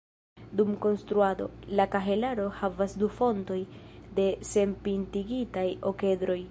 [0.59, 1.49] Dum konstruado,
[1.79, 3.61] la kahelaro havas du fontoj
[4.21, 6.39] de senpintigitaj okedroj.